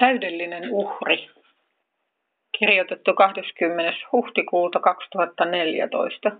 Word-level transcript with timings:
Täydellinen 0.00 0.70
uhri. 0.72 1.28
Kirjoitettu 2.58 3.14
20. 3.14 3.92
huhtikuuta 4.12 4.80
2014, 4.80 6.30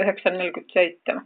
9.47. 0.00 1.22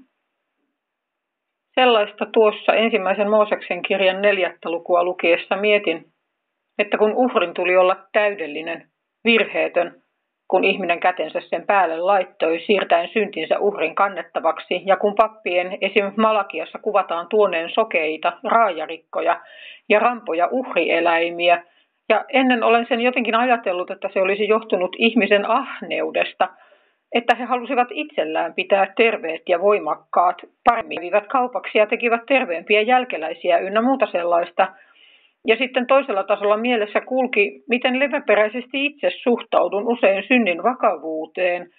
Sellaista 1.75 2.27
tuossa 2.33 2.73
ensimmäisen 2.75 3.31
Mooseksen 3.31 3.83
kirjan 3.83 4.23
neljättä 4.23 4.71
lukua 4.71 5.05
lukiessa 5.05 5.57
mietin, 5.57 6.05
että 6.79 6.99
kun 6.99 7.13
uhrin 7.17 7.55
tuli 7.55 7.77
olla 7.77 7.97
täydellinen, 8.13 8.89
virheetön, 9.25 10.03
kun 10.49 10.65
ihminen 10.65 11.01
kätensä 11.01 11.41
sen 11.41 11.67
päälle 11.67 11.99
laittoi 11.99 12.61
siirtäen 12.61 13.09
syntinsä 13.13 13.59
uhrin 13.59 13.95
kannettavaksi, 13.95 14.83
ja 14.85 14.97
kun 14.97 15.15
pappien 15.15 15.79
esim. 15.81 16.13
Malakiassa 16.17 16.79
kuvataan 16.79 17.29
tuoneen 17.29 17.71
sokeita, 17.71 18.33
raajarikkoja 18.45 19.41
ja 19.89 19.99
rampoja 19.99 20.49
uhrieläimiä, 20.51 21.63
ja 22.09 22.25
ennen 22.29 22.63
olen 22.63 22.87
sen 22.89 23.01
jotenkin 23.01 23.35
ajatellut, 23.35 23.91
että 23.91 24.09
se 24.13 24.21
olisi 24.21 24.49
johtunut 24.49 24.97
ihmisen 24.99 25.51
ahneudesta, 25.51 26.49
että 27.15 27.35
he 27.35 27.45
halusivat 27.45 27.89
itsellään 27.91 28.55
pitää 28.55 28.93
terveet 28.97 29.43
ja 29.49 29.61
voimakkaat, 29.61 30.37
paremmin 30.65 31.01
viivät 31.01 31.27
kaupaksi 31.27 31.79
ja 31.79 31.87
tekivät 31.87 32.27
terveempiä 32.27 32.81
jälkeläisiä 32.83 33.59
ynnä 33.59 33.83
muuta 33.83 34.07
sellaista. 34.07 34.73
Ja 35.47 35.57
sitten 35.57 35.87
toisella 35.87 36.25
tasolla 36.25 36.57
mielessä 36.57 37.01
kulki, 37.01 37.63
miten 37.69 37.99
leväperäisesti 37.99 38.87
itse 38.87 39.11
suhtaudun 39.23 39.89
usein 39.89 40.25
synnin 40.29 40.63
vakavuuteen, 40.63 41.71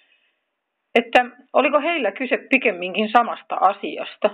että 0.98 1.26
oliko 1.52 1.80
heillä 1.80 2.12
kyse 2.12 2.36
pikemminkin 2.50 3.08
samasta 3.08 3.56
asiasta. 3.60 4.30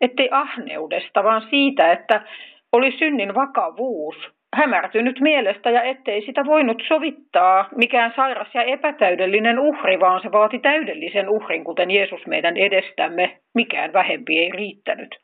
Ettei 0.00 0.28
ahneudesta, 0.32 1.24
vaan 1.24 1.46
siitä, 1.50 1.92
että 1.92 2.22
oli 2.72 2.92
synnin 2.98 3.34
vakavuus, 3.34 4.37
hämärtynyt 4.56 5.20
mielestä 5.20 5.70
ja 5.70 5.82
ettei 5.82 6.26
sitä 6.26 6.44
voinut 6.44 6.82
sovittaa 6.88 7.68
mikään 7.76 8.12
sairas 8.16 8.48
ja 8.54 8.62
epätäydellinen 8.62 9.58
uhri, 9.58 10.00
vaan 10.00 10.22
se 10.22 10.32
vaati 10.32 10.58
täydellisen 10.58 11.28
uhrin, 11.28 11.64
kuten 11.64 11.90
Jeesus 11.90 12.26
meidän 12.26 12.56
edestämme. 12.56 13.38
Mikään 13.54 13.92
vähempi 13.92 14.38
ei 14.38 14.50
riittänyt. 14.50 15.16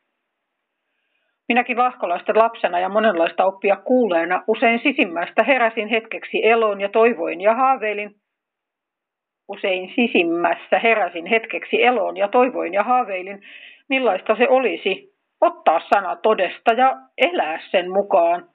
Minäkin 1.47 1.77
lahkolaisten 1.77 2.37
lapsena 2.37 2.79
ja 2.79 2.89
monenlaista 2.89 3.45
oppia 3.45 3.75
kuuleena 3.75 4.43
usein 4.47 4.79
sisimmästä 4.83 5.43
heräsin 5.43 5.87
hetkeksi 5.87 6.45
eloon 6.47 6.81
ja 6.81 6.89
toivoin 6.89 7.41
ja 7.41 7.55
haaveilin. 7.55 8.11
Usein 9.47 9.93
sisimmässä 9.95 10.79
heräsin 10.79 11.25
hetkeksi 11.25 11.83
eloon 11.83 12.17
ja 12.17 12.27
toivoin 12.27 12.73
ja 12.73 12.83
haaveilin, 12.83 13.41
millaista 13.89 14.35
se 14.35 14.47
olisi 14.49 15.13
ottaa 15.41 15.81
sana 15.93 16.15
todesta 16.15 16.73
ja 16.73 16.95
elää 17.17 17.59
sen 17.71 17.91
mukaan 17.91 18.54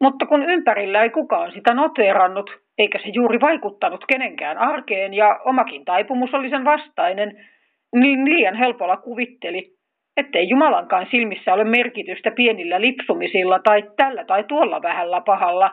mutta 0.00 0.26
kun 0.26 0.50
ympärillä 0.50 1.02
ei 1.02 1.10
kukaan 1.10 1.52
sitä 1.52 1.74
noteerannut, 1.74 2.50
eikä 2.78 2.98
se 2.98 3.08
juuri 3.12 3.40
vaikuttanut 3.40 4.04
kenenkään 4.08 4.58
arkeen 4.58 5.14
ja 5.14 5.40
omakin 5.44 5.84
taipumus 5.84 6.34
oli 6.34 6.50
sen 6.50 6.64
vastainen, 6.64 7.46
niin 7.94 8.24
liian 8.24 8.54
helpolla 8.54 8.96
kuvitteli, 8.96 9.72
ettei 10.16 10.48
Jumalankaan 10.48 11.06
silmissä 11.10 11.54
ole 11.54 11.64
merkitystä 11.64 12.30
pienillä 12.30 12.80
lipsumisilla 12.80 13.58
tai 13.58 13.82
tällä 13.96 14.24
tai 14.24 14.44
tuolla 14.44 14.82
vähällä 14.82 15.20
pahalla. 15.20 15.70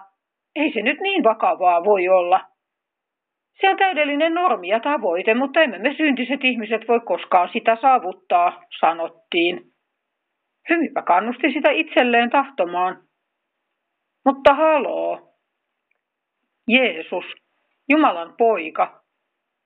Ei 0.55 0.73
se 0.73 0.81
nyt 0.81 0.99
niin 0.99 1.23
vakavaa 1.23 1.83
voi 1.83 2.07
olla. 2.07 2.41
Se 3.61 3.69
on 3.69 3.77
täydellinen 3.77 4.33
normi 4.33 4.67
ja 4.67 4.79
tavoite, 4.79 5.33
mutta 5.33 5.61
emme 5.61 5.79
me 5.79 5.93
syntiset 5.97 6.43
ihmiset 6.43 6.87
voi 6.87 6.99
koskaan 6.99 7.49
sitä 7.53 7.77
saavuttaa, 7.81 8.63
sanottiin. 8.79 9.61
Hymypä 10.69 11.01
kannusti 11.01 11.51
sitä 11.53 11.71
itselleen 11.71 12.29
tahtomaan. 12.29 13.06
Mutta 14.27 14.53
haloo, 14.53 15.33
Jeesus, 16.67 17.25
Jumalan 17.89 18.33
poika, 18.37 19.03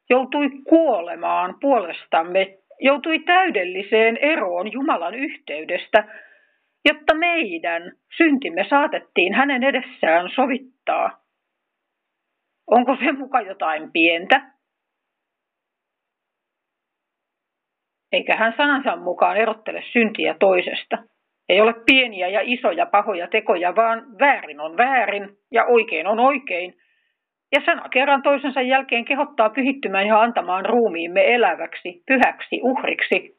joutui 0.09 0.50
kuolemaan 0.69 1.56
puolestamme, 1.62 2.58
joutui 2.80 3.19
täydelliseen 3.19 4.18
eroon 4.18 4.72
Jumalan 4.72 5.16
yhteydestä, 5.16 6.03
jotta 6.86 7.13
meidän 7.13 7.91
syntimme 8.18 8.66
saatettiin 8.69 9.34
hänen 9.34 9.63
edessään 9.63 10.30
sovittaa. 10.36 11.24
Onko 12.68 12.96
se 12.96 13.12
muka 13.12 13.41
jotain 13.41 13.91
pientä? 13.91 14.52
Eikä 18.12 18.36
hän 18.36 18.53
sanansa 18.57 18.96
mukaan 18.96 19.38
erottele 19.38 19.84
syntiä 19.91 20.36
toisesta. 20.40 20.97
Ei 21.51 21.62
ole 21.62 21.73
pieniä 21.85 22.28
ja 22.28 22.41
isoja 22.44 22.85
pahoja 22.85 23.28
tekoja, 23.28 23.75
vaan 23.75 24.06
väärin 24.19 24.59
on 24.59 24.78
väärin 24.78 25.29
ja 25.51 25.66
oikein 25.66 26.07
on 26.07 26.19
oikein. 26.19 26.73
Ja 27.51 27.62
sana 27.66 27.89
kerran 27.89 28.22
toisensa 28.22 28.62
jälkeen 28.62 29.06
kehottaa 29.06 29.50
pyhittymään 29.50 30.07
ja 30.07 30.22
antamaan 30.22 30.66
ruumiimme 30.66 31.34
eläväksi, 31.34 32.03
pyhäksi, 32.07 32.59
uhriksi. 32.63 33.38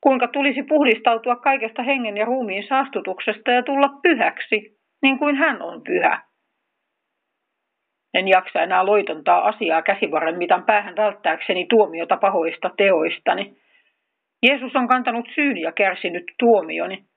Kuinka 0.00 0.28
tulisi 0.28 0.62
puhdistautua 0.62 1.36
kaikesta 1.36 1.82
hengen 1.82 2.16
ja 2.16 2.24
ruumiin 2.24 2.66
saastutuksesta 2.68 3.50
ja 3.50 3.62
tulla 3.62 3.88
pyhäksi, 4.02 4.78
niin 5.02 5.18
kuin 5.18 5.36
hän 5.36 5.62
on 5.62 5.82
pyhä. 5.82 6.22
En 8.14 8.28
jaksa 8.28 8.62
enää 8.62 8.86
loitontaa 8.86 9.48
asiaa 9.48 9.82
käsivarren 9.82 10.38
mitan 10.38 10.64
päähän 10.64 10.96
välttääkseni 10.96 11.66
tuomiota 11.66 12.16
pahoista 12.16 12.70
teoistani. 12.76 13.56
Jeesus 14.46 14.76
on 14.76 14.88
kantanut 14.88 15.28
syyni 15.34 15.60
ja 15.60 15.72
kärsinyt 15.72 16.24
tuomioni. 16.38 17.08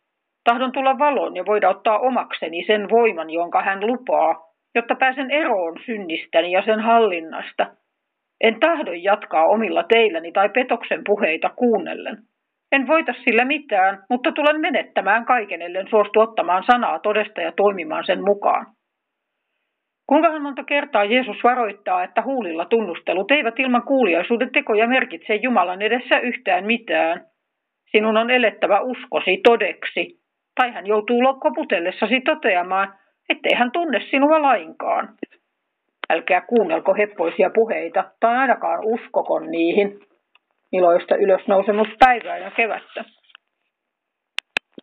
Tahdon 0.43 0.71
tulla 0.71 0.99
valoon 0.99 1.35
ja 1.35 1.45
voida 1.45 1.69
ottaa 1.69 1.99
omakseni 1.99 2.63
sen 2.67 2.89
voiman, 2.89 3.29
jonka 3.29 3.61
hän 3.61 3.87
lupaa, 3.87 4.41
jotta 4.75 4.95
pääsen 4.95 5.31
eroon 5.31 5.77
synnistäni 5.85 6.51
ja 6.51 6.61
sen 6.61 6.79
hallinnasta. 6.79 7.67
En 8.43 8.59
tahdo 8.59 8.91
jatkaa 8.91 9.45
omilla 9.45 9.83
teilläni 9.83 10.31
tai 10.31 10.49
petoksen 10.49 11.01
puheita 11.05 11.49
kuunnellen. 11.49 12.17
En 12.71 12.87
voita 12.87 13.13
sillä 13.23 13.45
mitään, 13.45 14.03
mutta 14.09 14.31
tulen 14.31 14.61
menettämään 14.61 15.25
kaiken, 15.25 15.61
ellen 15.61 15.87
suostu 15.89 16.19
ottamaan 16.19 16.63
sanaa 16.71 16.99
todesta 16.99 17.41
ja 17.41 17.51
toimimaan 17.51 18.05
sen 18.05 18.23
mukaan. 18.23 18.65
Kuinkahan 20.07 20.41
monta 20.41 20.63
kertaa 20.63 21.03
Jeesus 21.03 21.43
varoittaa, 21.43 22.03
että 22.03 22.21
huulilla 22.21 22.65
tunnustelut 22.65 23.31
eivät 23.31 23.59
ilman 23.59 23.83
kuuliaisuuden 23.83 24.51
tekoja 24.51 24.87
merkitse 24.87 25.35
Jumalan 25.35 25.81
edessä 25.81 26.19
yhtään 26.19 26.65
mitään. 26.65 27.25
Sinun 27.91 28.17
on 28.17 28.31
elettävä 28.31 28.81
uskosi 28.81 29.37
todeksi, 29.43 30.20
tai 30.55 30.71
hän 30.71 30.87
joutuu 30.87 31.23
loppuputellessasi 31.23 32.21
toteamaan, 32.21 32.93
ettei 33.29 33.53
hän 33.53 33.71
tunne 33.71 33.99
sinua 34.09 34.41
lainkaan. 34.41 35.09
Älkää 36.09 36.41
kuunnelko 36.41 36.93
heppoisia 36.93 37.49
puheita, 37.49 38.03
tai 38.19 38.37
ainakaan 38.37 38.79
uskokon 38.83 39.51
niihin. 39.51 39.99
Iloista 40.71 41.15
ylösnousemuspäivää 41.15 42.37
ja 42.37 42.51
kevättä. 42.51 43.05